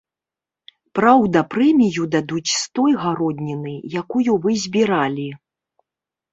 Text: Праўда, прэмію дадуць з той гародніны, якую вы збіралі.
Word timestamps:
Праўда, 0.99 1.43
прэмію 1.53 2.07
дадуць 2.17 2.49
з 2.53 2.63
той 2.79 2.91
гародніны, 3.03 3.77
якую 4.03 4.29
вы 4.47 4.51
збіралі. 4.67 5.31